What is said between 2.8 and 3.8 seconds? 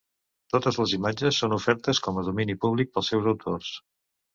pels seus autors.